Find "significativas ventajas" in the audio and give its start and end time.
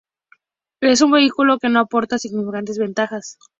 2.17-3.37